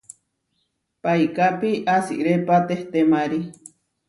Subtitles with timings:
[1.01, 3.39] Paikápi asirépa tehtémari.